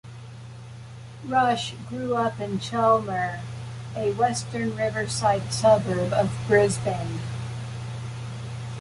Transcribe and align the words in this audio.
Rush 1.25 1.75
grew 1.87 2.15
up 2.15 2.39
in 2.39 2.57
Chelmer, 2.57 3.39
a 3.95 4.13
western 4.13 4.75
riverside 4.75 5.53
suburb 5.53 6.11
of 6.11 6.31
Brisbane. 6.47 7.19